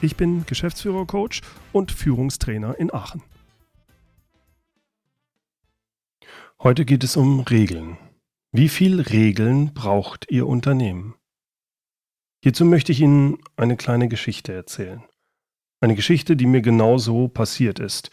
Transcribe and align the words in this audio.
Ich 0.00 0.14
bin 0.14 0.46
Geschäftsführer-Coach 0.46 1.40
und 1.72 1.90
Führungstrainer 1.90 2.78
in 2.78 2.94
Aachen. 2.94 3.20
Heute 6.62 6.84
geht 6.84 7.02
es 7.02 7.16
um 7.16 7.40
Regeln. 7.40 7.98
Wie 8.52 8.68
viel 8.68 9.00
Regeln 9.00 9.74
braucht 9.74 10.30
Ihr 10.30 10.46
Unternehmen? 10.46 11.16
Hierzu 12.44 12.64
möchte 12.64 12.92
ich 12.92 13.00
Ihnen 13.00 13.38
eine 13.56 13.76
kleine 13.76 14.08
Geschichte 14.08 14.52
erzählen. 14.52 15.02
Eine 15.80 15.96
Geschichte, 15.96 16.36
die 16.36 16.46
mir 16.46 16.62
genau 16.62 16.98
so 16.98 17.26
passiert 17.26 17.80
ist. 17.80 18.10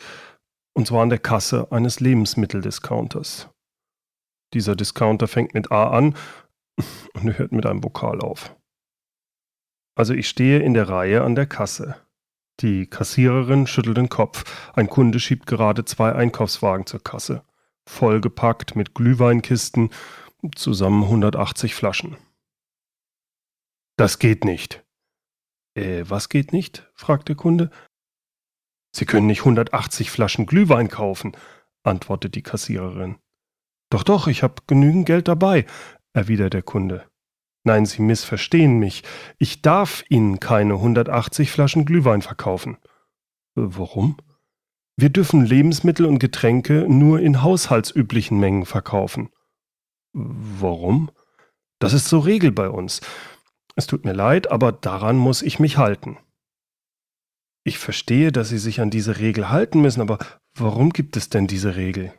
Und 0.74 0.88
zwar 0.88 1.04
an 1.04 1.10
der 1.10 1.20
Kasse 1.20 1.72
eines 1.72 2.00
Lebensmitteldiscounters. 2.00 3.50
Dieser 4.56 4.76
Discounter 4.76 5.28
fängt 5.28 5.54
mit 5.54 5.72
A 5.72 5.92
an 5.92 6.16
und 7.14 7.38
hört 7.38 7.52
mit 7.52 7.68
einem 7.68 7.84
Vokal 7.84 8.22
auf. 8.22 8.56
Also 9.96 10.14
ich 10.14 10.28
stehe 10.28 10.60
in 10.60 10.74
der 10.74 10.90
Reihe 10.90 11.24
an 11.24 11.36
der 11.36 11.48
Kasse. 11.48 11.96
Die 12.62 12.86
Kassiererin 12.86 13.68
schüttelt 13.68 13.98
den 13.98 14.10
Kopf. 14.10 14.72
Ein 14.74 14.88
Kunde 14.88 15.20
schiebt 15.20 15.46
gerade 15.46 15.86
zwei 15.86 16.14
Einkaufswagen 16.14 16.86
zur 16.86 17.04
Kasse. 17.04 17.44
Vollgepackt 17.88 18.76
mit 18.76 18.94
Glühweinkisten, 18.94 19.90
zusammen 20.56 21.04
180 21.04 21.76
Flaschen. 21.76 22.18
Das 23.98 24.20
geht 24.20 24.44
nicht. 24.44 24.84
Äh, 25.76 26.04
was 26.08 26.30
geht 26.30 26.52
nicht? 26.52 26.90
fragt 26.94 27.30
der 27.30 27.36
Kunde. 27.36 27.70
Sie 28.94 29.06
können 29.06 29.28
nicht 29.28 29.40
180 29.40 30.10
Flaschen 30.10 30.46
Glühwein 30.46 30.88
kaufen, 30.88 31.36
antwortet 31.84 32.36
die 32.36 32.44
Kassiererin. 32.44 33.18
Doch, 33.90 34.04
doch, 34.04 34.28
ich 34.28 34.42
habe 34.42 34.64
genügend 34.68 35.06
Geld 35.06 35.28
dabei, 35.28 35.66
erwidert 36.14 36.54
der 36.54 36.64
Kunde. 36.64 37.06
Nein, 37.66 37.88
Sie 37.88 38.04
missverstehen 38.04 38.78
mich. 38.78 39.04
Ich 39.40 39.64
darf 39.64 40.04
Ihnen 40.08 40.40
keine 40.40 40.76
180 40.76 41.52
Flaschen 41.52 41.84
Glühwein 41.84 42.22
verkaufen. 42.22 42.78
Äh, 43.58 43.62
warum? 43.64 44.18
Wir 44.98 45.10
dürfen 45.10 45.44
Lebensmittel 45.44 46.06
und 46.06 46.20
Getränke 46.20 46.86
nur 46.88 47.20
in 47.20 47.42
haushaltsüblichen 47.42 48.40
Mengen 48.40 48.66
verkaufen. 48.66 49.30
Warum? 50.14 51.10
Das 51.80 51.92
ist 51.94 52.08
so 52.08 52.20
Regel 52.20 52.52
bei 52.52 52.70
uns. 52.70 53.02
Es 53.76 53.88
tut 53.88 54.06
mir 54.06 54.14
leid, 54.14 54.52
aber 54.52 54.72
daran 54.72 55.18
muss 55.18 55.42
ich 55.42 55.60
mich 55.60 55.78
halten. 55.78 56.18
Ich 57.66 57.80
verstehe, 57.80 58.32
dass 58.32 58.50
Sie 58.50 58.60
sich 58.60 58.80
an 58.80 58.92
diese 58.92 59.18
Regel 59.18 59.50
halten 59.50 59.82
müssen, 59.82 60.02
aber 60.02 60.20
warum 60.54 60.92
gibt 60.92 61.18
es 61.18 61.30
denn 61.30 61.48
diese 61.48 61.76
Regel? 61.76 62.14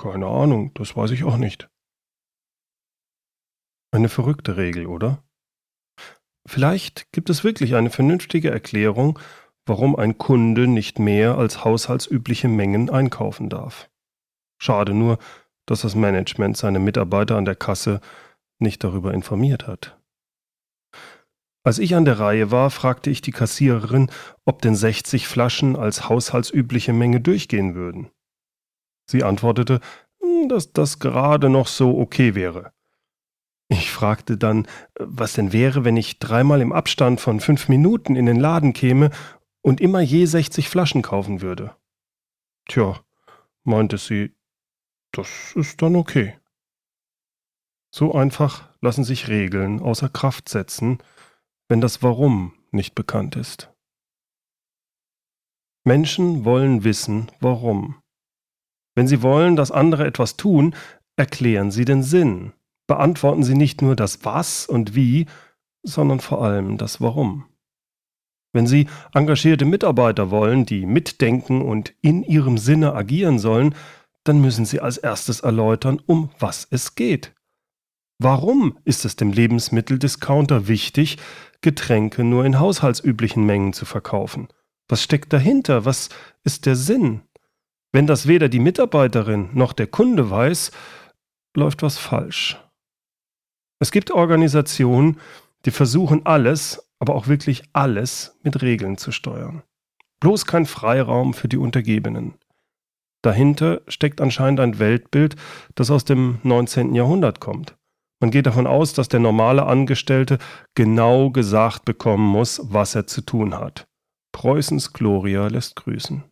Keine 0.00 0.26
Ahnung, 0.26 0.72
das 0.74 0.96
weiß 0.96 1.10
ich 1.10 1.24
auch 1.24 1.36
nicht. 1.36 1.68
Eine 3.96 4.10
verrückte 4.10 4.58
Regel, 4.58 4.88
oder? 4.88 5.24
Vielleicht 6.46 7.10
gibt 7.12 7.30
es 7.30 7.44
wirklich 7.44 7.76
eine 7.76 7.88
vernünftige 7.88 8.50
Erklärung, 8.50 9.18
warum 9.64 9.96
ein 9.96 10.18
Kunde 10.18 10.66
nicht 10.66 10.98
mehr 10.98 11.38
als 11.38 11.64
haushaltsübliche 11.64 12.46
Mengen 12.46 12.90
einkaufen 12.90 13.48
darf. 13.48 13.88
Schade 14.60 14.92
nur, 14.92 15.16
dass 15.64 15.80
das 15.80 15.94
Management 15.94 16.58
seine 16.58 16.78
Mitarbeiter 16.78 17.38
an 17.38 17.46
der 17.46 17.54
Kasse 17.54 18.02
nicht 18.58 18.84
darüber 18.84 19.14
informiert 19.14 19.66
hat. 19.66 19.98
Als 21.64 21.78
ich 21.78 21.94
an 21.94 22.04
der 22.04 22.18
Reihe 22.18 22.50
war, 22.50 22.68
fragte 22.68 23.08
ich 23.08 23.22
die 23.22 23.32
Kassiererin, 23.32 24.10
ob 24.44 24.60
denn 24.60 24.76
60 24.76 25.26
Flaschen 25.26 25.74
als 25.74 26.10
haushaltsübliche 26.10 26.92
Menge 26.92 27.22
durchgehen 27.22 27.74
würden. 27.74 28.10
Sie 29.10 29.24
antwortete, 29.24 29.80
hm, 30.20 30.50
dass 30.50 30.74
das 30.74 30.98
gerade 30.98 31.48
noch 31.48 31.66
so 31.66 31.98
okay 31.98 32.34
wäre. 32.34 32.75
Ich 33.68 33.90
fragte 33.90 34.36
dann, 34.36 34.68
was 34.98 35.32
denn 35.32 35.52
wäre, 35.52 35.84
wenn 35.84 35.96
ich 35.96 36.18
dreimal 36.18 36.60
im 36.60 36.72
Abstand 36.72 37.20
von 37.20 37.40
fünf 37.40 37.68
Minuten 37.68 38.14
in 38.14 38.26
den 38.26 38.38
Laden 38.38 38.72
käme 38.72 39.10
und 39.60 39.80
immer 39.80 40.00
je 40.00 40.24
60 40.24 40.68
Flaschen 40.68 41.02
kaufen 41.02 41.40
würde. 41.40 41.74
Tja, 42.68 43.00
meinte 43.64 43.98
sie, 43.98 44.32
das 45.12 45.52
ist 45.56 45.82
dann 45.82 45.96
okay. 45.96 46.38
So 47.90 48.14
einfach 48.14 48.68
lassen 48.80 49.04
sich 49.04 49.28
Regeln 49.28 49.80
außer 49.80 50.08
Kraft 50.08 50.48
setzen, 50.48 50.98
wenn 51.68 51.80
das 51.80 52.02
Warum 52.02 52.52
nicht 52.70 52.94
bekannt 52.94 53.34
ist. 53.36 53.72
Menschen 55.84 56.44
wollen 56.44 56.84
wissen, 56.84 57.30
warum. 57.40 58.02
Wenn 58.94 59.08
sie 59.08 59.22
wollen, 59.22 59.56
dass 59.56 59.70
andere 59.70 60.06
etwas 60.06 60.36
tun, 60.36 60.74
erklären 61.16 61.70
sie 61.70 61.84
den 61.84 62.02
Sinn. 62.02 62.52
Beantworten 62.86 63.42
sie 63.42 63.54
nicht 63.54 63.82
nur 63.82 63.96
das 63.96 64.24
Was 64.24 64.66
und 64.66 64.94
Wie, 64.94 65.26
sondern 65.82 66.20
vor 66.20 66.42
allem 66.42 66.78
das 66.78 67.00
Warum. 67.00 67.46
Wenn 68.52 68.66
Sie 68.66 68.88
engagierte 69.12 69.66
Mitarbeiter 69.66 70.30
wollen, 70.30 70.64
die 70.64 70.86
mitdenken 70.86 71.60
und 71.60 71.92
in 72.00 72.22
ihrem 72.22 72.56
Sinne 72.56 72.94
agieren 72.94 73.38
sollen, 73.38 73.74
dann 74.24 74.40
müssen 74.40 74.64
Sie 74.64 74.80
als 74.80 74.96
erstes 74.96 75.40
erläutern, 75.40 76.00
um 76.06 76.30
was 76.38 76.66
es 76.70 76.94
geht. 76.94 77.34
Warum 78.18 78.78
ist 78.84 79.04
es 79.04 79.14
dem 79.14 79.30
Lebensmitteldiscounter 79.30 80.68
wichtig, 80.68 81.18
Getränke 81.60 82.24
nur 82.24 82.46
in 82.46 82.58
haushaltsüblichen 82.58 83.44
Mengen 83.44 83.74
zu 83.74 83.84
verkaufen? 83.84 84.48
Was 84.88 85.02
steckt 85.02 85.34
dahinter? 85.34 85.84
Was 85.84 86.08
ist 86.42 86.64
der 86.64 86.76
Sinn? 86.76 87.20
Wenn 87.92 88.06
das 88.06 88.26
weder 88.26 88.48
die 88.48 88.58
Mitarbeiterin 88.58 89.50
noch 89.52 89.74
der 89.74 89.86
Kunde 89.86 90.30
weiß, 90.30 90.70
läuft 91.54 91.82
was 91.82 91.98
falsch. 91.98 92.58
Es 93.78 93.90
gibt 93.90 94.10
Organisationen, 94.10 95.20
die 95.64 95.70
versuchen 95.70 96.24
alles, 96.24 96.90
aber 96.98 97.14
auch 97.14 97.28
wirklich 97.28 97.64
alles 97.72 98.38
mit 98.42 98.62
Regeln 98.62 98.96
zu 98.96 99.12
steuern. 99.12 99.62
Bloß 100.20 100.46
kein 100.46 100.66
Freiraum 100.66 101.34
für 101.34 101.48
die 101.48 101.58
Untergebenen. 101.58 102.34
Dahinter 103.22 103.82
steckt 103.88 104.20
anscheinend 104.20 104.60
ein 104.60 104.78
Weltbild, 104.78 105.36
das 105.74 105.90
aus 105.90 106.04
dem 106.04 106.38
19. 106.42 106.94
Jahrhundert 106.94 107.40
kommt. 107.40 107.76
Man 108.20 108.30
geht 108.30 108.46
davon 108.46 108.66
aus, 108.66 108.94
dass 108.94 109.08
der 109.08 109.20
normale 109.20 109.66
Angestellte 109.66 110.38
genau 110.74 111.30
gesagt 111.30 111.84
bekommen 111.84 112.26
muss, 112.26 112.60
was 112.62 112.94
er 112.94 113.06
zu 113.06 113.20
tun 113.20 113.58
hat. 113.58 113.86
Preußens 114.32 114.92
Gloria 114.92 115.48
lässt 115.48 115.76
grüßen. 115.76 116.24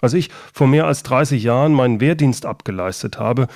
Als 0.00 0.12
ich 0.12 0.30
vor 0.52 0.66
mehr 0.66 0.86
als 0.86 1.02
30 1.04 1.42
Jahren 1.42 1.72
meinen 1.72 2.00
Wehrdienst 2.00 2.44
abgeleistet 2.44 3.18
habe, 3.18 3.48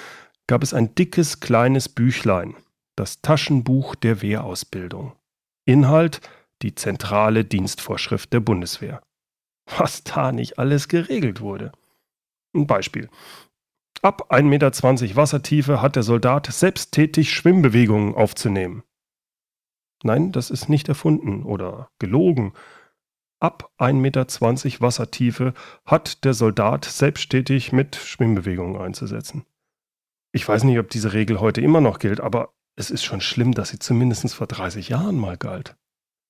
gab 0.46 0.62
es 0.62 0.72
ein 0.72 0.94
dickes 0.94 1.40
kleines 1.40 1.90
Büchlein, 1.90 2.54
das 2.98 3.20
Taschenbuch 3.22 3.94
der 3.94 4.22
Wehrausbildung. 4.22 5.12
Inhalt 5.64 6.20
die 6.62 6.74
zentrale 6.74 7.44
Dienstvorschrift 7.44 8.32
der 8.32 8.40
Bundeswehr. 8.40 9.02
Was 9.76 10.02
da 10.02 10.32
nicht 10.32 10.58
alles 10.58 10.88
geregelt 10.88 11.40
wurde. 11.40 11.72
Ein 12.54 12.66
Beispiel. 12.66 13.08
Ab 14.00 14.32
1,20 14.32 14.42
Meter 14.42 15.16
Wassertiefe 15.16 15.82
hat 15.82 15.96
der 15.96 16.02
Soldat 16.02 16.46
selbsttätig 16.46 17.32
Schwimmbewegungen 17.32 18.14
aufzunehmen. 18.14 18.82
Nein, 20.02 20.32
das 20.32 20.50
ist 20.50 20.68
nicht 20.68 20.88
erfunden 20.88 21.42
oder 21.42 21.90
gelogen. 21.98 22.52
Ab 23.40 23.72
1,20 23.78 23.94
Meter 23.94 24.26
Wassertiefe 24.80 25.54
hat 25.84 26.24
der 26.24 26.34
Soldat 26.34 26.84
selbsttätig 26.84 27.72
mit 27.72 27.96
Schwimmbewegungen 27.96 28.80
einzusetzen. 28.80 29.44
Ich 30.32 30.48
weiß 30.48 30.64
nicht, 30.64 30.78
ob 30.78 30.90
diese 30.90 31.12
Regel 31.12 31.40
heute 31.40 31.60
immer 31.60 31.80
noch 31.80 31.98
gilt, 31.98 32.20
aber 32.20 32.52
es 32.78 32.90
ist 32.90 33.04
schon 33.04 33.20
schlimm, 33.20 33.52
dass 33.52 33.70
sie 33.70 33.80
zumindest 33.80 34.32
vor 34.32 34.46
30 34.46 34.88
Jahren 34.88 35.16
mal 35.16 35.36
galt. 35.36 35.76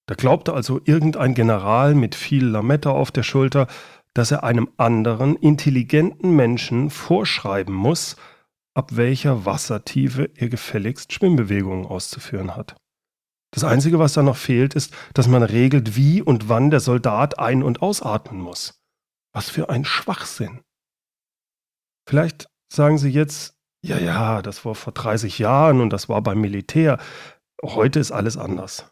Da 0.06 0.14
glaubte 0.14 0.54
also 0.54 0.80
irgendein 0.84 1.34
General 1.34 1.94
mit 1.94 2.14
viel 2.14 2.46
Lametta 2.46 2.90
auf 2.90 3.10
der 3.10 3.22
Schulter, 3.22 3.66
dass 4.14 4.30
er 4.30 4.44
einem 4.44 4.70
anderen, 4.78 5.36
intelligenten 5.36 6.34
Menschen 6.34 6.88
vorschreiben 6.88 7.74
muss, 7.74 8.16
ab 8.74 8.96
welcher 8.96 9.44
Wassertiefe 9.44 10.30
er 10.34 10.48
gefälligst 10.48 11.12
Schwimmbewegungen 11.12 11.84
auszuführen 11.84 12.56
hat. 12.56 12.74
Das 13.50 13.64
Einzige, 13.64 13.98
was 13.98 14.14
da 14.14 14.22
noch 14.22 14.36
fehlt, 14.36 14.74
ist, 14.74 14.94
dass 15.12 15.28
man 15.28 15.42
regelt, 15.42 15.96
wie 15.96 16.22
und 16.22 16.48
wann 16.48 16.70
der 16.70 16.80
Soldat 16.80 17.38
ein- 17.38 17.62
und 17.62 17.82
ausatmen 17.82 18.40
muss. 18.40 18.80
Was 19.34 19.50
für 19.50 19.68
ein 19.68 19.84
Schwachsinn. 19.84 20.60
Vielleicht 22.08 22.48
sagen 22.72 22.96
Sie 22.96 23.10
jetzt, 23.10 23.57
ja, 23.82 23.98
ja, 23.98 24.42
das 24.42 24.64
war 24.64 24.74
vor 24.74 24.92
30 24.92 25.38
Jahren 25.38 25.80
und 25.80 25.90
das 25.90 26.08
war 26.08 26.22
beim 26.22 26.40
Militär. 26.40 26.98
Heute 27.62 28.00
ist 28.00 28.12
alles 28.12 28.36
anders. 28.36 28.90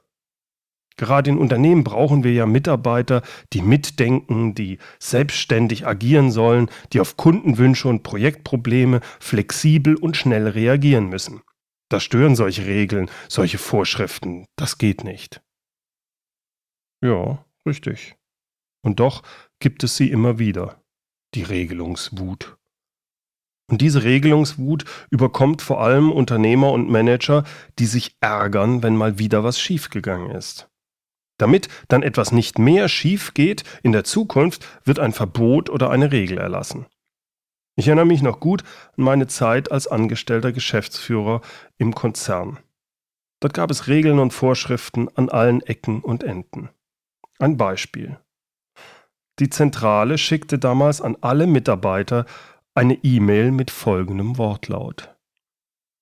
Gerade 0.96 1.30
in 1.30 1.38
Unternehmen 1.38 1.84
brauchen 1.84 2.24
wir 2.24 2.32
ja 2.32 2.46
Mitarbeiter, 2.46 3.22
die 3.52 3.60
mitdenken, 3.60 4.54
die 4.54 4.78
selbstständig 4.98 5.86
agieren 5.86 6.30
sollen, 6.30 6.70
die 6.92 7.00
auf 7.00 7.18
Kundenwünsche 7.18 7.88
und 7.88 8.02
Projektprobleme 8.02 9.00
flexibel 9.20 9.96
und 9.96 10.16
schnell 10.16 10.48
reagieren 10.48 11.08
müssen. 11.08 11.42
Das 11.90 12.02
stören 12.02 12.34
solche 12.34 12.66
Regeln, 12.66 13.10
solche 13.28 13.58
Vorschriften. 13.58 14.46
Das 14.56 14.78
geht 14.78 15.04
nicht. 15.04 15.42
Ja, 17.02 17.44
richtig. 17.66 18.16
Und 18.82 19.00
doch 19.00 19.22
gibt 19.60 19.84
es 19.84 19.96
sie 19.96 20.10
immer 20.10 20.38
wieder, 20.38 20.80
die 21.34 21.42
Regelungswut. 21.42 22.56
Und 23.68 23.80
diese 23.80 24.04
Regelungswut 24.04 24.84
überkommt 25.10 25.60
vor 25.60 25.80
allem 25.80 26.12
Unternehmer 26.12 26.70
und 26.70 26.88
Manager, 26.88 27.44
die 27.78 27.86
sich 27.86 28.16
ärgern, 28.20 28.82
wenn 28.82 28.96
mal 28.96 29.18
wieder 29.18 29.42
was 29.42 29.60
schiefgegangen 29.60 30.30
ist. 30.30 30.68
Damit 31.38 31.68
dann 31.88 32.02
etwas 32.02 32.32
nicht 32.32 32.58
mehr 32.58 32.88
schief 32.88 33.34
geht 33.34 33.64
in 33.82 33.92
der 33.92 34.04
Zukunft, 34.04 34.66
wird 34.84 34.98
ein 34.98 35.12
Verbot 35.12 35.68
oder 35.68 35.90
eine 35.90 36.12
Regel 36.12 36.38
erlassen. 36.38 36.86
Ich 37.74 37.88
erinnere 37.88 38.06
mich 38.06 38.22
noch 38.22 38.40
gut 38.40 38.62
an 38.96 39.04
meine 39.04 39.26
Zeit 39.26 39.70
als 39.70 39.86
angestellter 39.86 40.52
Geschäftsführer 40.52 41.42
im 41.76 41.94
Konzern. 41.94 42.58
Dort 43.40 43.52
gab 43.52 43.70
es 43.70 43.86
Regeln 43.86 44.18
und 44.18 44.32
Vorschriften 44.32 45.08
an 45.14 45.28
allen 45.28 45.60
Ecken 45.60 46.00
und 46.00 46.22
Enden. 46.22 46.70
Ein 47.38 47.58
Beispiel. 47.58 48.18
Die 49.38 49.50
Zentrale 49.50 50.16
schickte 50.16 50.58
damals 50.58 51.02
an 51.02 51.18
alle 51.20 51.46
Mitarbeiter 51.46 52.24
eine 52.76 52.94
E-Mail 53.02 53.50
mit 53.50 53.70
folgendem 53.70 54.38
Wortlaut. 54.38 55.16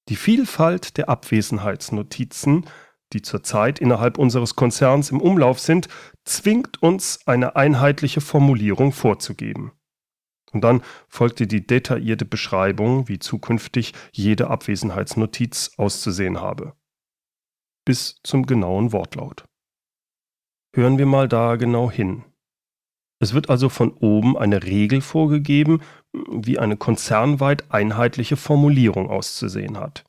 Die 0.09 0.17
Vielfalt 0.17 0.97
der 0.99 1.09
Abwesenheitsnotizen 1.09 2.67
die 3.15 3.23
zurzeit 3.23 3.79
innerhalb 3.79 4.19
unseres 4.19 4.57
Konzerns 4.57 5.11
im 5.11 5.21
Umlauf 5.21 5.61
sind, 5.61 5.89
zwingt 6.25 6.83
uns, 6.83 7.21
eine 7.27 7.57
einheitliche 7.57 8.21
Formulierung 8.21 8.93
vorzugeben. 8.93 9.73
Und 10.53 10.63
dann 10.63 10.83
folgte 11.09 11.47
die 11.47 11.67
detaillierte 11.67 12.25
Beschreibung, 12.25 13.09
wie 13.09 13.19
zukünftig 13.19 13.93
jede 14.13 14.49
Abwesenheitsnotiz 14.49 15.73
auszusehen 15.77 16.41
habe. 16.41 16.75
Bis 17.85 18.21
zum 18.23 18.47
genauen 18.47 18.93
Wortlaut. 18.93 19.45
Hören 20.75 20.99
wir 20.99 21.07
mal 21.07 21.29
da 21.29 21.57
genau 21.57 21.91
hin. 21.91 22.25
Es 23.21 23.33
wird 23.33 23.49
also 23.49 23.69
von 23.69 23.93
oben 23.93 24.37
eine 24.37 24.63
Regel 24.65 25.01
vorgegeben, 25.01 25.81
wie 26.15 26.59
eine 26.59 26.77
konzernweit 26.77 27.71
einheitliche 27.71 28.37
Formulierung 28.37 29.11
auszusehen 29.11 29.79
hat. 29.79 30.05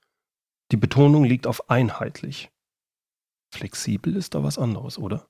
Die 0.72 0.78
Betonung 0.78 1.24
liegt 1.24 1.48
auf 1.48 1.70
einheitlich. 1.70 2.52
Flexibel 3.54 4.16
ist 4.16 4.36
da 4.36 4.44
was 4.44 4.58
anderes, 4.58 4.98
oder? 4.98 5.28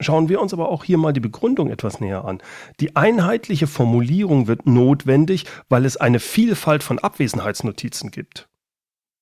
Schauen 0.00 0.28
wir 0.28 0.40
uns 0.40 0.52
aber 0.52 0.68
auch 0.68 0.84
hier 0.84 0.96
mal 0.96 1.12
die 1.12 1.20
Begründung 1.20 1.70
etwas 1.70 2.00
näher 2.00 2.24
an. 2.24 2.40
Die 2.78 2.94
einheitliche 2.94 3.66
Formulierung 3.66 4.46
wird 4.46 4.66
notwendig, 4.66 5.44
weil 5.68 5.84
es 5.84 5.96
eine 5.96 6.20
Vielfalt 6.20 6.84
von 6.84 7.00
Abwesenheitsnotizen 7.00 8.10
gibt. 8.10 8.48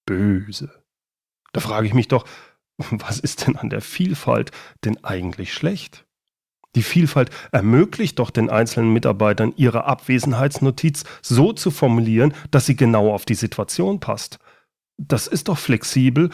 Böse. 0.05 0.85
Da 1.53 1.61
frage 1.61 1.87
ich 1.87 1.95
mich 1.95 2.09
doch, 2.09 2.27
was 2.77 3.19
ist 3.19 3.47
denn 3.47 3.57
an 3.57 3.71
der 3.71 3.81
Vielfalt 3.81 4.51
denn 4.85 5.03
eigentlich 5.03 5.55
schlecht? 5.55 6.06
Die 6.77 6.83
Vielfalt 6.83 7.31
ermöglicht 7.53 8.19
doch 8.19 8.31
den 8.31 8.51
einzelnen 8.51 8.93
Mitarbeitern, 8.93 9.55
ihre 9.57 9.85
Abwesenheitsnotiz 9.85 11.05
so 11.23 11.55
zu 11.55 11.71
formulieren, 11.71 12.35
dass 12.51 12.67
sie 12.67 12.77
genau 12.77 13.13
auf 13.13 13.25
die 13.25 13.35
Situation 13.35 13.99
passt. 13.99 14.39
Das 14.99 15.27
ist 15.27 15.49
doch 15.49 15.59
flexibel 15.59 16.31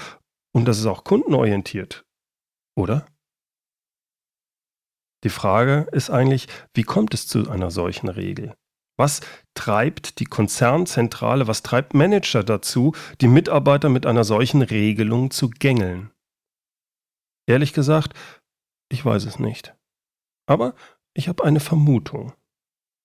und 0.53 0.67
das 0.67 0.81
ist 0.81 0.87
auch 0.87 1.05
kundenorientiert, 1.05 2.05
oder? 2.77 3.07
Die 5.25 5.31
Frage 5.31 5.87
ist 5.93 6.11
eigentlich, 6.11 6.49
wie 6.75 6.83
kommt 6.83 7.15
es 7.15 7.29
zu 7.29 7.49
einer 7.49 7.71
solchen 7.71 8.09
Regel? 8.09 8.57
Was 8.99 9.21
treibt 9.55 10.19
die 10.19 10.25
Konzernzentrale, 10.25 11.47
was 11.47 11.63
treibt 11.63 11.95
Manager 11.95 12.43
dazu, 12.43 12.95
die 13.21 13.29
Mitarbeiter 13.29 13.89
mit 13.89 14.07
einer 14.07 14.25
solchen 14.25 14.63
Regelung 14.63 15.31
zu 15.31 15.51
gängeln? 15.51 16.11
Ehrlich 17.47 17.73
gesagt, 17.73 18.15
ich 18.91 19.05
weiß 19.05 19.25
es 19.25 19.39
nicht. 19.39 19.75
Aber 20.47 20.75
ich 21.15 21.29
habe 21.29 21.45
eine 21.45 21.61
Vermutung. 21.61 22.33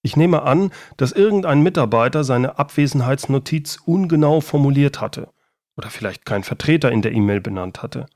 Ich 0.01 0.15
nehme 0.15 0.43
an, 0.43 0.71
dass 0.95 1.11
irgendein 1.11 1.61
Mitarbeiter 1.61 2.23
seine 2.23 2.59
Abwesenheitsnotiz 2.59 3.79
ungenau 3.85 4.41
formuliert 4.41 5.01
hatte 5.01 5.29
oder 5.75 5.89
vielleicht 5.89 6.25
kein 6.25 6.43
Vertreter 6.43 6.91
in 6.91 7.01
der 7.01 7.11
E-Mail 7.11 7.41
benannt 7.41 7.83
hatte. 7.83 8.07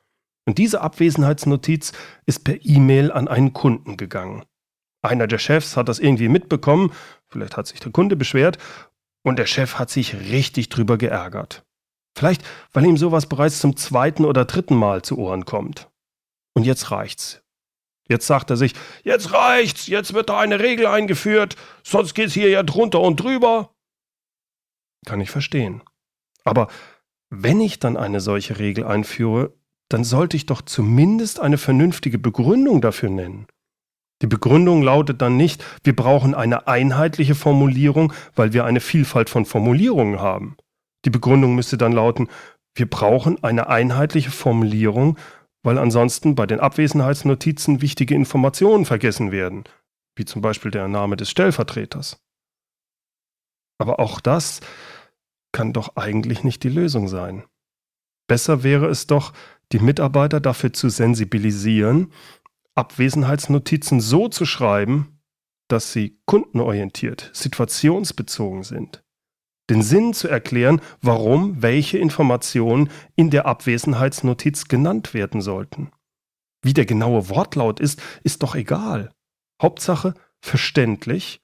Und 0.46 0.58
diese 0.58 0.82
Abwesenheitsnotiz 0.82 1.92
ist 2.26 2.44
per 2.44 2.58
E-Mail 2.66 3.12
an 3.12 3.28
einen 3.28 3.54
Kunden 3.54 3.98
gegangen. 3.98 4.44
Einer 5.04 5.28
der 5.28 5.38
Chefs 5.38 5.78
hat 5.78 5.90
das 5.90 6.00
irgendwie 6.00 6.30
mitbekommen, 6.30 6.92
vielleicht 7.28 7.58
hat 7.58 7.68
sich 7.68 7.80
der 7.80 7.92
Kunde 7.92 8.16
beschwert, 8.16 8.58
und 9.24 9.38
der 9.38 9.46
Chef 9.46 9.76
hat 9.76 9.90
sich 9.90 10.16
richtig 10.16 10.70
drüber 10.70 10.98
geärgert. 10.98 11.64
Vielleicht, 12.18 12.44
weil 12.74 12.86
ihm 12.86 12.98
sowas 12.98 13.28
bereits 13.28 13.60
zum 13.60 13.78
zweiten 13.78 14.26
oder 14.26 14.46
dritten 14.46 14.76
Mal 14.76 15.04
zu 15.04 15.18
Ohren 15.18 15.46
kommt. 15.46 15.90
Und 16.54 16.66
jetzt 16.66 16.92
reicht's. 16.92 17.41
Jetzt 18.12 18.28
sagt 18.28 18.50
er 18.50 18.58
sich, 18.58 18.74
jetzt 19.06 19.32
reicht's, 19.32 19.88
jetzt 19.88 20.14
wird 20.14 20.28
da 20.28 20.38
eine 20.38 20.60
Regel 20.60 20.86
eingeführt, 20.86 21.56
sonst 21.82 22.14
geht's 22.14 22.34
hier 22.34 22.50
ja 22.50 22.62
drunter 22.62 23.00
und 23.00 23.22
drüber. 23.22 23.70
Kann 25.06 25.22
ich 25.22 25.32
verstehen. 25.32 25.82
Aber 26.44 26.68
wenn 27.30 27.62
ich 27.62 27.80
dann 27.80 27.96
eine 27.96 28.20
solche 28.20 28.60
Regel 28.60 28.86
einführe, 28.86 29.54
dann 29.88 30.04
sollte 30.04 30.36
ich 30.36 30.46
doch 30.46 30.62
zumindest 30.62 31.40
eine 31.40 31.58
vernünftige 31.58 32.20
Begründung 32.20 32.82
dafür 32.82 33.10
nennen. 33.10 33.48
Die 34.22 34.28
Begründung 34.28 34.82
lautet 34.82 35.22
dann 35.22 35.38
nicht, 35.38 35.64
wir 35.86 35.96
brauchen 35.96 36.36
eine 36.36 36.68
einheitliche 36.68 37.34
Formulierung, 37.34 38.12
weil 38.36 38.52
wir 38.52 38.66
eine 38.66 38.82
Vielfalt 38.82 39.30
von 39.30 39.46
Formulierungen 39.46 40.20
haben. 40.20 40.58
Die 41.06 41.10
Begründung 41.12 41.56
müsste 41.56 41.78
dann 41.78 41.94
lauten, 41.94 42.28
wir 42.76 42.90
brauchen 42.90 43.42
eine 43.42 43.70
einheitliche 43.70 44.32
Formulierung, 44.32 45.18
weil 45.64 45.78
ansonsten 45.78 46.36
bei 46.36 46.46
den 46.46 46.60
Abwesenheitsnotizen 46.60 47.82
wichtige 47.82 48.16
Informationen 48.16 48.86
vergessen 48.86 49.32
werden, 49.32 49.64
wie 50.16 50.26
zum 50.26 50.42
Beispiel 50.42 50.72
der 50.72 50.88
Name 50.88 51.18
des 51.18 51.30
Stellvertreters. 51.30 52.20
Aber 53.78 54.00
auch 54.00 54.20
das 54.20 54.62
kann 55.52 55.74
doch 55.74 55.96
eigentlich 55.96 56.44
nicht 56.44 56.64
die 56.64 56.70
Lösung 56.70 57.08
sein. 57.08 57.46
Besser 58.28 58.64
wäre 58.64 58.88
es 58.88 59.08
doch, 59.08 59.34
die 59.72 59.80
Mitarbeiter 59.80 60.40
dafür 60.40 60.74
zu 60.74 60.90
sensibilisieren, 60.90 62.12
Abwesenheitsnotizen 62.76 64.00
so 64.00 64.30
zu 64.30 64.46
schreiben, 64.46 65.20
dass 65.68 65.94
sie 65.94 66.20
kundenorientiert, 66.26 67.30
situationsbezogen 67.34 68.64
sind. 68.64 69.04
Den 69.72 69.84
Sinn 69.84 70.14
zu 70.14 70.28
erklären, 70.28 70.82
warum 71.02 71.62
welche 71.62 71.98
Informationen 71.98 72.90
in 73.16 73.30
der 73.30 73.46
Abwesenheitsnotiz 73.46 74.68
genannt 74.68 75.14
werden 75.14 75.40
sollten. 75.40 75.92
Wie 76.62 76.74
der 76.74 76.86
genaue 76.86 77.30
Wortlaut 77.30 77.80
ist, 77.80 78.02
ist 78.22 78.44
doch 78.44 78.54
egal. 78.54 79.14
Hauptsache 79.62 80.14
verständlich 80.42 81.40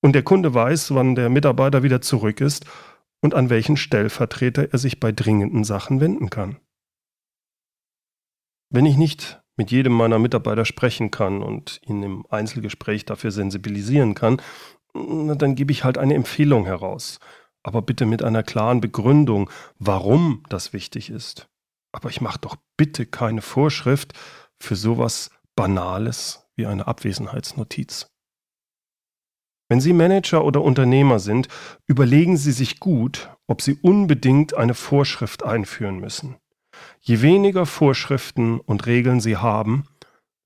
und 0.00 0.12
der 0.12 0.22
Kunde 0.22 0.54
weiß, 0.54 0.94
wann 0.94 1.16
der 1.16 1.28
Mitarbeiter 1.28 1.82
wieder 1.82 2.00
zurück 2.00 2.40
ist 2.40 2.66
und 3.20 3.34
an 3.34 3.50
welchen 3.50 3.76
Stellvertreter 3.76 4.72
er 4.72 4.78
sich 4.78 5.00
bei 5.00 5.10
dringenden 5.10 5.64
Sachen 5.64 6.00
wenden 6.00 6.30
kann. 6.30 6.58
Wenn 8.70 8.86
ich 8.86 8.96
nicht 8.96 9.42
mit 9.56 9.72
jedem 9.72 9.94
meiner 9.94 10.20
Mitarbeiter 10.20 10.66
sprechen 10.66 11.10
kann 11.10 11.42
und 11.42 11.80
ihn 11.84 12.04
im 12.04 12.26
Einzelgespräch 12.30 13.06
dafür 13.06 13.32
sensibilisieren 13.32 14.14
kann, 14.14 14.40
dann 14.94 15.56
gebe 15.56 15.72
ich 15.72 15.82
halt 15.82 15.98
eine 15.98 16.14
Empfehlung 16.14 16.64
heraus. 16.64 17.18
Aber 17.62 17.82
bitte 17.82 18.06
mit 18.06 18.22
einer 18.22 18.42
klaren 18.42 18.80
Begründung, 18.80 19.50
warum 19.78 20.44
das 20.48 20.72
wichtig 20.72 21.10
ist. 21.10 21.48
Aber 21.92 22.08
ich 22.08 22.20
mache 22.20 22.38
doch 22.40 22.56
bitte 22.76 23.06
keine 23.06 23.42
Vorschrift 23.42 24.12
für 24.60 24.76
sowas 24.76 25.30
Banales 25.54 26.48
wie 26.56 26.66
eine 26.66 26.86
Abwesenheitsnotiz. 26.86 28.08
Wenn 29.68 29.80
Sie 29.80 29.92
Manager 29.92 30.44
oder 30.44 30.62
Unternehmer 30.62 31.18
sind, 31.18 31.48
überlegen 31.86 32.36
Sie 32.36 32.52
sich 32.52 32.78
gut, 32.78 33.30
ob 33.46 33.62
Sie 33.62 33.74
unbedingt 33.74 34.54
eine 34.54 34.74
Vorschrift 34.74 35.44
einführen 35.44 35.98
müssen. 35.98 36.36
Je 37.00 37.22
weniger 37.22 37.64
Vorschriften 37.64 38.60
und 38.60 38.86
Regeln 38.86 39.20
Sie 39.20 39.36
haben, 39.36 39.88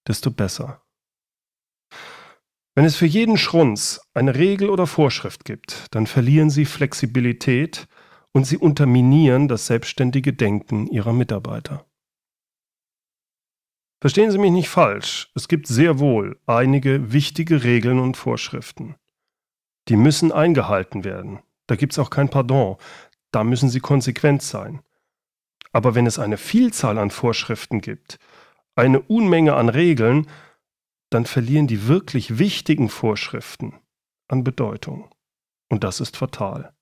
desto 0.06 0.30
besser. 0.30 0.86
Wenn 2.76 2.85
es 2.85 2.95
für 2.95 3.06
jeden 3.06 3.38
Schrunz 3.38 4.02
eine 4.12 4.35
Regel 4.35 4.68
oder 4.68 4.87
Vorschrift 4.87 5.47
gibt, 5.47 5.87
dann 5.92 6.06
verlieren 6.06 6.50
Sie 6.50 6.66
Flexibilität 6.66 7.88
und 8.33 8.45
Sie 8.45 8.59
unterminieren 8.59 9.49
das 9.49 9.66
selbstständige 9.66 10.35
Denken 10.35 10.87
Ihrer 10.87 11.14
Mitarbeiter. 11.14 11.87
Verstehen 14.02 14.30
Sie 14.30 14.37
mich 14.37 14.50
nicht 14.50 14.68
falsch, 14.68 15.33
es 15.35 15.49
gibt 15.49 15.68
sehr 15.68 15.99
wohl 15.99 16.38
einige 16.45 17.14
wichtige 17.14 17.64
Regeln 17.64 17.99
und 17.99 18.18
Vorschriften. 18.18 18.97
Die 19.88 19.97
müssen 19.97 20.30
eingehalten 20.30 21.02
werden. 21.02 21.40
Da 21.66 21.76
gibt 21.76 21.95
es 21.95 21.99
auch 21.99 22.11
kein 22.11 22.28
Pardon. 22.28 22.76
Da 23.30 23.42
müssen 23.42 23.71
sie 23.71 23.80
konsequent 23.80 24.42
sein. 24.42 24.83
Aber 25.73 25.95
wenn 25.95 26.06
es 26.06 26.18
eine 26.18 26.37
Vielzahl 26.37 26.99
an 26.99 27.11
Vorschriften 27.11 27.80
gibt, 27.80 28.18
eine 28.75 29.00
Unmenge 29.00 29.54
an 29.54 29.71
Regeln, 29.71 30.26
dann 31.10 31.26
verlieren 31.26 31.66
die 31.66 31.88
wirklich 31.88 32.38
wichtigen 32.38 32.88
Vorschriften 32.88 33.75
an 34.28 34.44
Bedeutung. 34.44 35.10
Und 35.68 35.84
das 35.84 36.00
ist 36.00 36.16
fatal. 36.16 36.75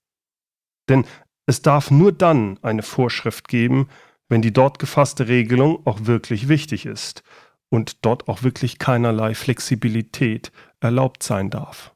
Denn 0.88 1.04
es 1.46 1.62
darf 1.62 1.90
nur 1.90 2.12
dann 2.12 2.58
eine 2.62 2.82
Vorschrift 2.82 3.48
geben, 3.48 3.88
wenn 4.28 4.42
die 4.42 4.52
dort 4.52 4.78
gefasste 4.78 5.28
Regelung 5.28 5.86
auch 5.86 6.06
wirklich 6.06 6.48
wichtig 6.48 6.86
ist 6.86 7.22
und 7.68 8.04
dort 8.04 8.28
auch 8.28 8.42
wirklich 8.42 8.78
keinerlei 8.78 9.34
Flexibilität 9.34 10.52
erlaubt 10.80 11.22
sein 11.22 11.50
darf. 11.50 11.94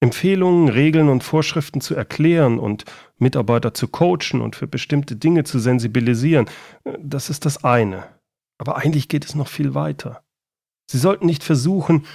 Empfehlungen, 0.00 0.68
Regeln 0.68 1.08
und 1.08 1.24
Vorschriften 1.24 1.80
zu 1.80 1.94
erklären 1.94 2.58
und 2.58 2.84
Mitarbeiter 3.16 3.72
zu 3.72 3.88
coachen 3.88 4.42
und 4.42 4.54
für 4.54 4.66
bestimmte 4.66 5.16
Dinge 5.16 5.44
zu 5.44 5.58
sensibilisieren, 5.58 6.46
das 6.98 7.30
ist 7.30 7.46
das 7.46 7.64
eine. 7.64 8.15
Aber 8.58 8.76
eigentlich 8.76 9.08
geht 9.08 9.24
es 9.24 9.34
noch 9.34 9.48
viel 9.48 9.74
weiter. 9.74 10.22
Sie 10.90 10.98
sollten 10.98 11.26
nicht 11.26 11.44
versuchen, 11.44 12.06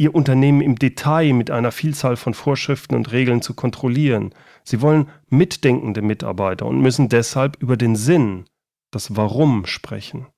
Ihr 0.00 0.14
Unternehmen 0.14 0.60
im 0.60 0.76
Detail 0.76 1.32
mit 1.32 1.50
einer 1.50 1.72
Vielzahl 1.72 2.16
von 2.16 2.32
Vorschriften 2.32 2.94
und 2.94 3.10
Regeln 3.10 3.42
zu 3.42 3.54
kontrollieren. 3.54 4.32
Sie 4.62 4.80
wollen 4.80 5.10
mitdenkende 5.28 6.02
Mitarbeiter 6.02 6.66
und 6.66 6.80
müssen 6.80 7.08
deshalb 7.08 7.60
über 7.60 7.76
den 7.76 7.96
Sinn, 7.96 8.44
das 8.92 9.16
Warum 9.16 9.66
sprechen. 9.66 10.28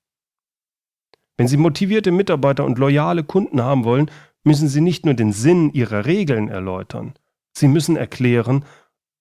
Wenn 1.37 1.47
Sie 1.47 1.57
motivierte 1.57 2.11
Mitarbeiter 2.11 2.65
und 2.65 2.79
loyale 2.79 3.23
Kunden 3.23 3.61
haben 3.61 3.83
wollen, 3.83 4.09
müssen 4.43 4.67
Sie 4.67 4.81
nicht 4.81 5.05
nur 5.05 5.13
den 5.13 5.31
Sinn 5.31 5.71
Ihrer 5.73 6.05
Regeln 6.05 6.47
erläutern, 6.47 7.13
Sie 7.53 7.67
müssen 7.67 7.95
erklären, 7.95 8.65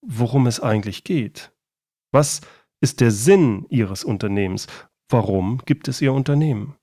worum 0.00 0.46
es 0.46 0.60
eigentlich 0.60 1.04
geht. 1.04 1.52
Was 2.12 2.40
ist 2.80 3.00
der 3.00 3.10
Sinn 3.10 3.66
Ihres 3.68 4.04
Unternehmens? 4.04 4.66
Warum 5.11 5.61
gibt 5.67 5.88
es 5.88 6.00
Ihr 6.00 6.12
Unternehmen? 6.12 6.76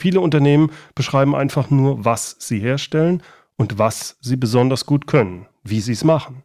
Viele 0.00 0.20
Unternehmen 0.20 0.70
beschreiben 0.94 1.34
einfach 1.34 1.68
nur, 1.68 2.06
was 2.06 2.36
sie 2.38 2.58
herstellen 2.58 3.22
und 3.56 3.78
was 3.78 4.16
sie 4.20 4.36
besonders 4.36 4.86
gut 4.86 5.06
können, 5.06 5.46
wie 5.62 5.80
sie 5.80 5.92
es 5.92 6.04
machen. 6.04 6.42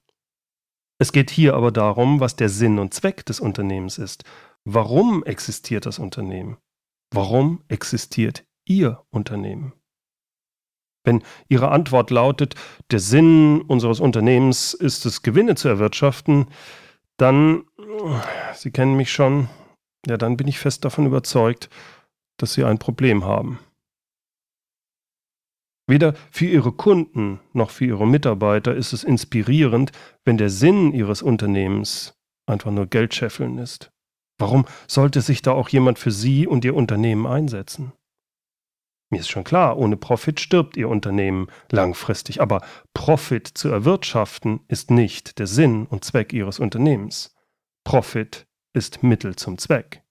Es 0.97 1.13
geht 1.13 1.29
hier 1.29 1.55
aber 1.55 1.71
darum, 1.71 2.19
was 2.19 2.35
der 2.35 2.49
Sinn 2.49 2.79
und 2.79 2.93
Zweck 2.93 3.25
des 3.25 3.39
Unternehmens 3.39 3.97
ist. 3.97 4.25
Warum 4.65 5.23
existiert 5.23 5.85
das 5.85 5.99
Unternehmen? 5.99 6.57
Warum 7.11 7.63
existiert 7.69 8.45
Ihr 8.65 9.03
Unternehmen? 9.09 9.71
Wenn 11.05 11.23
Ihre 11.47 11.71
Antwort 11.71 12.11
lautet, 12.11 12.55
der 12.91 12.99
Sinn 12.99 13.61
unseres 13.61 14.01
Unternehmens 14.01 14.73
ist 14.73 15.05
es, 15.05 15.21
Gewinne 15.21 15.55
zu 15.55 15.69
erwirtschaften, 15.69 16.47
dann, 17.15 17.63
Sie 18.53 18.71
kennen 18.71 18.97
mich 18.97 19.13
schon, 19.13 19.47
ja, 20.05 20.17
dann 20.17 20.37
bin 20.37 20.47
ich 20.47 20.59
fest 20.59 20.85
davon 20.85 21.05
überzeugt, 21.05 21.69
dass 22.37 22.53
sie 22.53 22.63
ein 22.63 22.79
Problem 22.79 23.25
haben. 23.25 23.59
Weder 25.87 26.15
für 26.31 26.45
ihre 26.45 26.71
Kunden 26.71 27.39
noch 27.53 27.69
für 27.69 27.85
ihre 27.85 28.07
Mitarbeiter 28.07 28.73
ist 28.73 28.91
es 28.91 29.03
inspirierend, 29.03 29.91
wenn 30.23 30.37
der 30.37 30.49
Sinn 30.49 30.93
ihres 30.93 31.21
Unternehmens 31.21 32.17
einfach 32.47 32.71
nur 32.71 32.87
Geldscheffeln 32.87 33.59
ist. 33.59 33.91
Warum 34.37 34.65
sollte 34.87 35.21
sich 35.21 35.41
da 35.41 35.51
auch 35.51 35.69
jemand 35.69 35.99
für 35.99 36.11
sie 36.11 36.47
und 36.47 36.65
ihr 36.65 36.75
Unternehmen 36.75 37.27
einsetzen? 37.27 37.93
Mir 39.11 39.19
ist 39.19 39.29
schon 39.29 39.43
klar, 39.43 39.77
ohne 39.77 39.97
Profit 39.97 40.39
stirbt 40.39 40.75
ihr 40.75 40.89
Unternehmen 40.89 41.47
langfristig, 41.71 42.41
aber 42.41 42.65
Profit 42.93 43.47
zu 43.47 43.69
erwirtschaften 43.69 44.61
ist 44.67 44.89
nicht 44.89 45.37
der 45.37 45.47
Sinn 45.47 45.85
und 45.85 46.03
Zweck 46.03 46.33
ihres 46.33 46.59
Unternehmens. 46.59 47.35
Profit 47.83 48.47
ist 48.75 49.03
Mittel 49.03 49.35
zum 49.35 49.57
Zweck. 49.57 50.03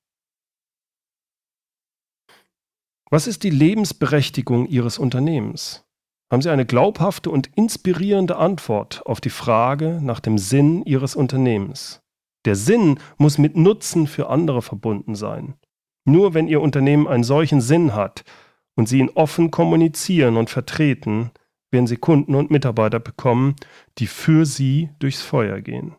Was 3.11 3.27
ist 3.27 3.43
die 3.43 3.51
Lebensberechtigung 3.51 4.67
Ihres 4.67 4.99
Unternehmens? 4.99 5.85
Haben 6.33 6.43
Sie 6.43 6.51
eine 6.51 6.65
glaubhafte 6.67 7.31
und 7.31 7.51
inspirierende 7.55 8.37
Antwort 8.37 9.05
auf 9.07 9.21
die 9.21 9.31
Frage 9.31 10.01
nach 10.03 10.19
dem 10.19 10.39
Sinn 10.39 10.83
Ihres 10.85 11.15
Unternehmens? 11.15 12.03
Der 12.47 12.57
Sinn 12.57 12.99
muss 13.19 13.39
mit 13.39 13.57
Nutzen 13.57 14.07
für 14.07 14.31
andere 14.31 14.63
verbunden 14.63 15.15
sein. 15.15 15.55
Nur 16.07 16.35
wenn 16.35 16.49
Ihr 16.49 16.61
Unternehmen 16.61 17.07
einen 17.07 17.25
solchen 17.25 17.61
Sinn 17.61 17.95
hat 17.95 18.25
und 18.75 18.89
Sie 18.89 18.99
ihn 18.99 19.11
offen 19.11 19.51
kommunizieren 19.51 20.37
und 20.37 20.51
vertreten, 20.51 21.31
werden 21.71 21.87
Sie 21.87 21.97
Kunden 21.99 22.35
und 22.35 22.51
Mitarbeiter 22.51 22.99
bekommen, 22.99 23.57
die 23.99 24.07
für 24.07 24.47
Sie 24.47 24.91
durchs 24.99 25.23
Feuer 25.23 25.61
gehen. 25.61 25.95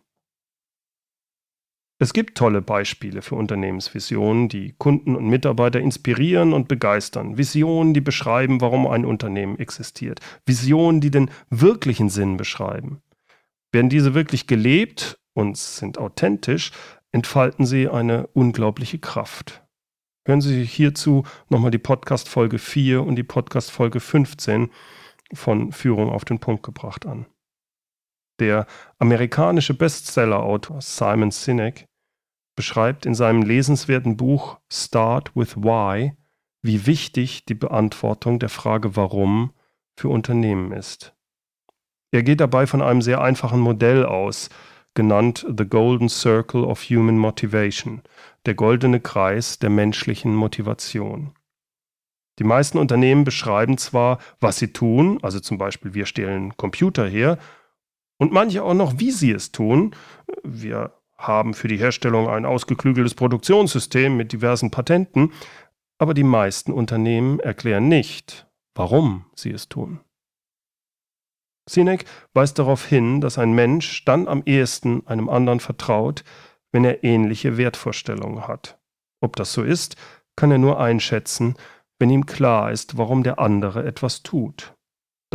Es 1.97 2.11
gibt 2.11 2.37
tolle 2.37 2.61
Beispiele 2.61 3.21
für 3.21 3.35
Unternehmensvisionen, 3.35 4.49
die 4.49 4.73
Kunden 4.77 5.15
und 5.15 5.29
Mitarbeiter 5.29 5.79
inspirieren 5.79 6.51
und 6.51 6.67
begeistern. 6.67 7.37
Visionen, 7.37 7.93
die 7.93 8.01
beschreiben, 8.01 8.59
warum 8.59 8.85
ein 8.85 9.05
Unternehmen 9.05 9.57
existiert. 9.59 10.19
Visionen, 10.45 10.99
die 10.99 11.09
den 11.09 11.31
wirklichen 11.49 12.09
Sinn 12.09 12.35
beschreiben. 12.35 13.01
Werden 13.71 13.89
diese 13.89 14.13
wirklich 14.13 14.45
gelebt 14.45 15.19
und 15.33 15.55
sind 15.57 15.97
authentisch, 15.97 16.71
entfalten 17.13 17.65
sie 17.65 17.87
eine 17.87 18.27
unglaubliche 18.27 18.99
Kraft. 18.99 19.63
Hören 20.25 20.41
Sie 20.41 20.55
sich 20.55 20.71
hierzu 20.73 21.23
nochmal 21.49 21.71
die 21.71 21.77
Podcast 21.77 22.27
Folge 22.27 22.57
4 22.57 23.03
und 23.03 23.15
die 23.15 23.23
Podcast 23.23 23.71
Folge 23.71 23.99
15 23.99 24.71
von 25.33 25.71
Führung 25.71 26.09
auf 26.09 26.25
den 26.25 26.39
Punkt 26.39 26.63
gebracht 26.63 27.05
an. 27.05 27.27
Der 28.39 28.65
amerikanische 28.99 29.73
Bestsellerautor 29.73 30.81
Simon 30.81 31.31
Sinek 31.31 31.87
beschreibt 32.55 33.05
in 33.05 33.15
seinem 33.15 33.43
lesenswerten 33.43 34.17
Buch 34.17 34.59
Start 34.71 35.35
with 35.35 35.57
Why, 35.57 36.13
wie 36.61 36.85
wichtig 36.85 37.45
die 37.45 37.53
Beantwortung 37.53 38.39
der 38.39 38.49
Frage 38.49 38.95
Warum 38.95 39.53
für 39.97 40.09
Unternehmen 40.09 40.71
ist. 40.71 41.13
Er 42.11 42.23
geht 42.23 42.39
dabei 42.39 42.65
von 42.67 42.81
einem 42.81 43.01
sehr 43.01 43.21
einfachen 43.21 43.59
Modell 43.59 44.05
aus, 44.05 44.49
genannt 44.93 45.45
The 45.57 45.65
Golden 45.65 46.09
Circle 46.09 46.63
of 46.63 46.81
Human 46.83 47.17
Motivation, 47.17 48.01
der 48.45 48.55
goldene 48.55 48.99
Kreis 48.99 49.59
der 49.59 49.69
menschlichen 49.69 50.33
Motivation. 50.33 51.35
Die 52.39 52.43
meisten 52.43 52.77
Unternehmen 52.77 53.23
beschreiben 53.23 53.77
zwar, 53.77 54.19
was 54.39 54.57
sie 54.57 54.73
tun, 54.73 55.19
also 55.21 55.39
zum 55.39 55.57
Beispiel 55.57 55.93
wir 55.93 56.05
stellen 56.05 56.55
Computer 56.57 57.07
her, 57.07 57.37
und 58.17 58.31
manche 58.31 58.63
auch 58.63 58.73
noch, 58.73 58.99
wie 58.99 59.11
sie 59.11 59.31
es 59.31 59.51
tun. 59.51 59.95
Wir 60.43 60.93
haben 61.17 61.53
für 61.53 61.67
die 61.67 61.77
Herstellung 61.77 62.29
ein 62.29 62.45
ausgeklügeltes 62.45 63.15
Produktionssystem 63.15 64.15
mit 64.15 64.31
diversen 64.31 64.71
Patenten, 64.71 65.31
aber 65.97 66.13
die 66.13 66.23
meisten 66.23 66.71
Unternehmen 66.71 67.39
erklären 67.39 67.87
nicht, 67.87 68.47
warum 68.75 69.25
sie 69.35 69.51
es 69.51 69.69
tun. 69.69 70.01
Sinek 71.67 72.05
weist 72.33 72.59
darauf 72.59 72.85
hin, 72.85 73.21
dass 73.21 73.37
ein 73.37 73.53
Mensch 73.53 74.05
dann 74.05 74.27
am 74.27 74.43
ehesten 74.45 75.07
einem 75.07 75.29
anderen 75.29 75.59
vertraut, 75.59 76.23
wenn 76.71 76.85
er 76.85 77.03
ähnliche 77.03 77.57
Wertvorstellungen 77.57 78.47
hat. 78.47 78.77
Ob 79.21 79.35
das 79.35 79.53
so 79.53 79.63
ist, 79.63 79.95
kann 80.35 80.51
er 80.51 80.57
nur 80.57 80.79
einschätzen, 80.79 81.55
wenn 81.97 82.09
ihm 82.09 82.25
klar 82.25 82.71
ist, 82.71 82.97
warum 82.97 83.23
der 83.23 83.39
andere 83.39 83.85
etwas 83.85 84.21
tut. 84.21 84.74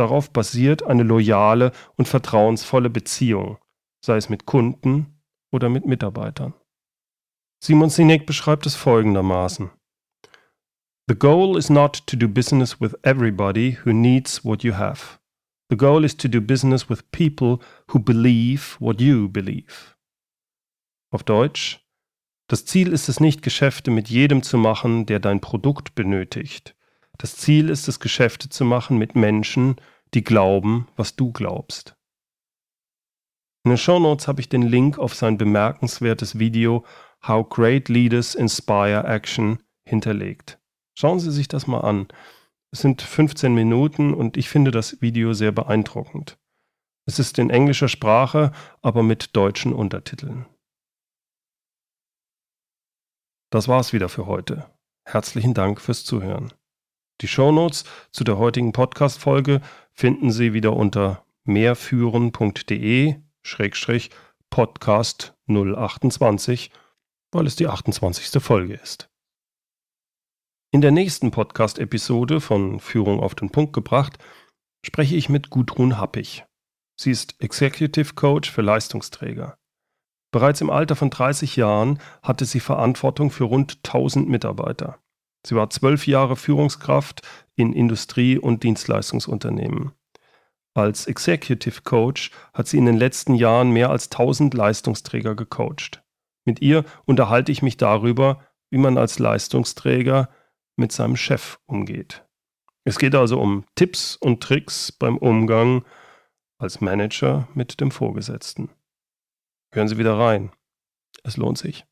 Darauf 0.01 0.33
basiert 0.33 0.81
eine 0.81 1.03
loyale 1.03 1.71
und 1.95 2.07
vertrauensvolle 2.07 2.89
Beziehung, 2.89 3.59
sei 4.03 4.17
es 4.17 4.29
mit 4.29 4.47
Kunden 4.47 5.21
oder 5.51 5.69
mit 5.69 5.85
Mitarbeitern. 5.85 6.55
Simon 7.63 7.91
Sinek 7.91 8.25
beschreibt 8.25 8.65
es 8.65 8.75
folgendermaßen. 8.75 9.69
The 11.07 11.13
goal 11.13 11.55
is 11.55 11.69
not 11.69 12.07
to 12.07 12.17
do 12.17 12.27
business 12.27 12.81
with 12.81 12.95
everybody 13.03 13.77
who 13.85 13.91
needs 13.91 14.43
what 14.43 14.63
you 14.63 14.73
have. 14.73 15.19
The 15.69 15.77
goal 15.77 16.03
is 16.03 16.17
to 16.17 16.27
do 16.27 16.41
business 16.41 16.89
with 16.89 17.11
people 17.11 17.59
who 17.93 17.99
believe 17.99 18.77
what 18.79 18.99
you 18.99 19.29
believe. 19.29 19.95
Auf 21.11 21.21
Deutsch, 21.21 21.85
das 22.47 22.65
Ziel 22.65 22.91
ist 22.91 23.07
es 23.07 23.19
nicht, 23.19 23.43
Geschäfte 23.43 23.91
mit 23.91 24.09
jedem 24.09 24.41
zu 24.41 24.57
machen, 24.57 25.05
der 25.05 25.19
dein 25.19 25.41
Produkt 25.41 25.93
benötigt. 25.93 26.75
Das 27.19 27.35
Ziel 27.35 27.69
ist 27.69 27.87
es, 27.87 27.99
Geschäfte 27.99 28.49
zu 28.49 28.65
machen 28.65 28.97
mit 28.97 29.13
Menschen, 29.13 29.75
die 30.13 30.23
glauben, 30.23 30.87
was 30.95 31.15
du 31.15 31.31
glaubst. 31.31 31.95
In 33.63 33.69
den 33.69 33.77
Show 33.77 33.99
Notes 33.99 34.27
habe 34.27 34.41
ich 34.41 34.49
den 34.49 34.63
Link 34.63 34.97
auf 34.97 35.13
sein 35.13 35.37
bemerkenswertes 35.37 36.39
Video 36.39 36.85
How 37.27 37.47
Great 37.47 37.89
Leaders 37.89 38.33
Inspire 38.33 39.03
Action 39.05 39.61
hinterlegt. 39.87 40.59
Schauen 40.97 41.19
Sie 41.19 41.31
sich 41.31 41.47
das 41.47 41.67
mal 41.67 41.81
an. 41.81 42.07
Es 42.71 42.81
sind 42.81 43.01
15 43.01 43.53
Minuten 43.53 44.13
und 44.13 44.37
ich 44.37 44.49
finde 44.49 44.71
das 44.71 45.01
Video 45.01 45.33
sehr 45.33 45.51
beeindruckend. 45.51 46.37
Es 47.05 47.19
ist 47.19 47.37
in 47.39 47.49
englischer 47.49 47.87
Sprache, 47.87 48.51
aber 48.81 49.03
mit 49.03 49.35
deutschen 49.35 49.73
Untertiteln. 49.73 50.45
Das 53.51 53.67
war's 53.67 53.91
wieder 53.91 54.07
für 54.07 54.25
heute. 54.25 54.71
Herzlichen 55.05 55.53
Dank 55.53 55.81
fürs 55.81 56.05
Zuhören. 56.05 56.53
Die 57.21 57.27
Shownotes 57.27 57.83
zu 58.11 58.23
der 58.23 58.37
heutigen 58.37 58.71
Podcast-Folge 58.71 59.61
finden 59.93 60.31
Sie 60.31 60.53
wieder 60.53 60.75
unter 60.75 61.25
mehrführen.de 61.43 63.15
Podcast 64.49 65.33
028 65.47 66.71
weil 67.31 67.47
es 67.47 67.55
die 67.55 67.67
28. 67.67 68.41
Folge 68.41 68.73
ist. 68.73 69.09
In 70.73 70.81
der 70.81 70.91
nächsten 70.91 71.31
Podcast-Episode 71.31 72.39
von 72.39 72.79
Führung 72.79 73.19
auf 73.19 73.35
den 73.35 73.49
Punkt 73.49 73.73
gebracht 73.73 74.17
spreche 74.85 75.15
ich 75.15 75.29
mit 75.29 75.49
Gudrun 75.49 75.97
Happig. 75.97 76.45
Sie 76.99 77.11
ist 77.11 77.41
Executive 77.41 78.13
Coach 78.13 78.51
für 78.51 78.61
Leistungsträger. 78.61 79.57
Bereits 80.31 80.61
im 80.61 80.69
Alter 80.69 80.95
von 80.95 81.09
30 81.09 81.55
Jahren 81.57 81.99
hatte 82.23 82.45
sie 82.45 82.61
Verantwortung 82.61 83.31
für 83.31 83.43
rund 83.45 83.79
1000 83.85 84.29
Mitarbeiter. 84.29 84.99
Sie 85.45 85.55
war 85.55 85.69
zwölf 85.69 86.07
Jahre 86.07 86.35
Führungskraft 86.35 87.21
in 87.55 87.73
Industrie- 87.73 88.37
und 88.37 88.63
Dienstleistungsunternehmen. 88.63 89.91
Als 90.73 91.05
Executive 91.05 91.81
Coach 91.83 92.31
hat 92.53 92.67
sie 92.67 92.77
in 92.77 92.85
den 92.85 92.97
letzten 92.97 93.35
Jahren 93.35 93.71
mehr 93.71 93.89
als 93.89 94.09
1000 94.09 94.53
Leistungsträger 94.53 95.35
gecoacht. 95.35 96.03
Mit 96.45 96.61
ihr 96.61 96.85
unterhalte 97.05 97.51
ich 97.51 97.61
mich 97.61 97.77
darüber, 97.77 98.45
wie 98.69 98.77
man 98.77 98.97
als 98.97 99.19
Leistungsträger 99.19 100.29
mit 100.77 100.91
seinem 100.91 101.17
Chef 101.17 101.59
umgeht. 101.65 102.25
Es 102.83 102.97
geht 102.97 103.15
also 103.15 103.39
um 103.39 103.65
Tipps 103.75 104.15
und 104.15 104.41
Tricks 104.41 104.91
beim 104.91 105.17
Umgang 105.17 105.85
als 106.57 106.81
Manager 106.81 107.47
mit 107.53 107.79
dem 107.81 107.91
Vorgesetzten. 107.91 108.69
Hören 109.73 109.87
Sie 109.87 109.97
wieder 109.97 110.17
rein. 110.17 110.51
Es 111.23 111.37
lohnt 111.37 111.57
sich. 111.57 111.85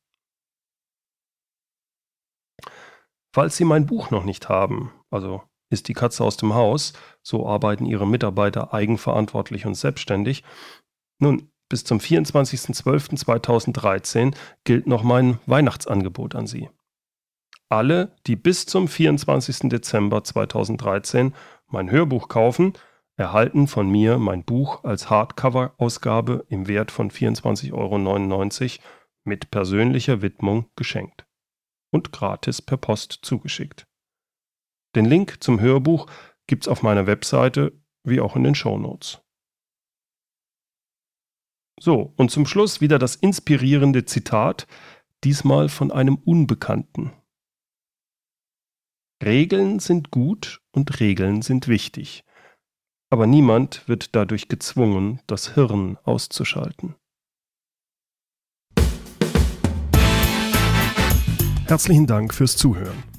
Falls 3.33 3.57
Sie 3.57 3.65
mein 3.65 3.85
Buch 3.85 4.09
noch 4.09 4.23
nicht 4.23 4.49
haben, 4.49 4.91
also 5.11 5.43
ist 5.69 5.87
die 5.87 5.93
Katze 5.93 6.23
aus 6.23 6.37
dem 6.37 6.53
Haus, 6.53 6.93
so 7.21 7.47
arbeiten 7.47 7.85
Ihre 7.85 8.07
Mitarbeiter 8.07 8.73
eigenverantwortlich 8.73 9.65
und 9.65 9.75
selbstständig. 9.75 10.43
Nun, 11.19 11.51
bis 11.69 11.83
zum 11.83 11.99
24.12.2013 11.99 14.33
gilt 14.63 14.87
noch 14.87 15.03
mein 15.03 15.39
Weihnachtsangebot 15.45 16.35
an 16.35 16.47
Sie. 16.47 16.69
Alle, 17.69 18.15
die 18.25 18.35
bis 18.35 18.65
zum 18.65 18.87
24. 18.87 19.69
Dezember 19.69 20.23
2013 20.23 21.35
mein 21.67 21.91
Hörbuch 21.91 22.27
kaufen, 22.27 22.73
erhalten 23.15 23.67
von 23.67 23.87
mir 23.87 24.17
mein 24.17 24.43
Buch 24.43 24.83
als 24.83 25.11
Hardcover-Ausgabe 25.11 26.47
im 26.49 26.67
Wert 26.67 26.89
von 26.89 27.11
24,99 27.11 27.73
Euro 27.73 27.99
mit 29.23 29.51
persönlicher 29.51 30.23
Widmung 30.23 30.65
geschenkt 30.75 31.27
und 31.91 32.11
gratis 32.11 32.61
per 32.61 32.77
Post 32.77 33.19
zugeschickt. 33.21 33.88
Den 34.95 35.05
Link 35.05 35.43
zum 35.43 35.59
Hörbuch 35.59 36.07
gibt's 36.47 36.67
auf 36.67 36.81
meiner 36.81 37.05
Webseite 37.05 37.73
wie 38.03 38.19
auch 38.19 38.35
in 38.35 38.43
den 38.43 38.55
Show 38.55 38.77
Notes. 38.77 39.21
So, 41.79 42.13
und 42.17 42.29
zum 42.31 42.45
Schluss 42.45 42.81
wieder 42.81 42.99
das 42.99 43.15
inspirierende 43.15 44.05
Zitat, 44.05 44.67
diesmal 45.23 45.69
von 45.69 45.91
einem 45.91 46.15
Unbekannten. 46.15 47.13
Regeln 49.23 49.79
sind 49.79 50.11
gut 50.11 50.61
und 50.71 50.99
Regeln 50.99 51.41
sind 51.41 51.67
wichtig, 51.67 52.23
aber 53.09 53.27
niemand 53.27 53.87
wird 53.87 54.15
dadurch 54.15 54.47
gezwungen, 54.47 55.21
das 55.27 55.53
Hirn 55.53 55.97
auszuschalten. 56.03 56.95
Herzlichen 61.67 62.07
Dank 62.07 62.33
fürs 62.33 62.57
Zuhören. 62.57 63.18